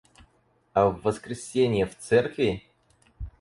А 0.73 0.85
в 0.89 0.99
воскресенье 1.03 1.85
в 1.85 1.95
церкви? 1.95 2.63